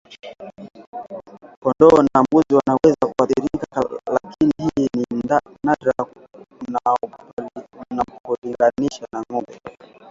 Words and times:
Kondoo 1.61 2.01
na 2.01 2.23
mbuzi 2.23 2.53
wanaweza 2.55 3.07
kuathiriwa 3.11 4.01
lakini 4.13 4.53
hili 4.75 4.89
ni 5.15 5.21
nadra 5.63 5.93
unapolinganisha 7.89 9.05
na 9.13 9.21
ngombe 9.31 9.59